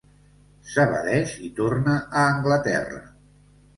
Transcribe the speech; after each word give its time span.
S'evadeix 0.69 1.35
i 1.49 1.51
torna 1.61 1.93
a 1.99 2.25
Anglaterra. 2.33 3.03